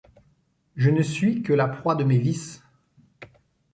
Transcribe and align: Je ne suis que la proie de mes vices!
Je 0.77 0.89
ne 0.89 1.03
suis 1.03 1.43
que 1.43 1.53
la 1.53 1.67
proie 1.67 1.93
de 1.93 2.03
mes 2.03 2.17
vices! 2.17 2.63